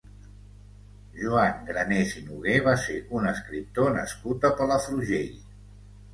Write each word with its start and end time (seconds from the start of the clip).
Joan 1.17 1.59
Granés 1.67 2.15
i 2.21 2.23
Noguer 2.31 2.57
va 2.69 2.73
ser 2.85 2.97
un 3.21 3.29
escriptor 3.33 3.93
nascut 4.01 4.51
a 4.51 4.53
Palafrugell. 4.65 5.33